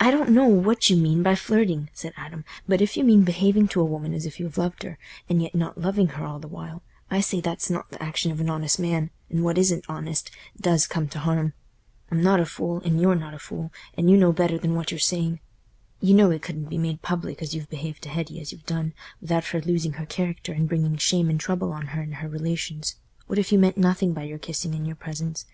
[0.00, 3.68] "I don't know what you mean by flirting," said Adam, "but if you mean behaving
[3.68, 4.96] to a woman as if you loved her,
[5.28, 8.40] and yet not loving her all the while, I say that's not th' action of
[8.40, 11.52] an honest man, and what isn't honest does come t' harm.
[12.10, 14.90] I'm not a fool, and you're not a fool, and you know better than what
[14.90, 15.40] you're saying.
[16.00, 18.64] You know it couldn't be made public as you've behaved to Hetty as y' have
[18.64, 22.28] done without her losing her character and bringing shame and trouble on her and her
[22.30, 22.96] relations.
[23.26, 25.44] What if you meant nothing by your kissing and your presents?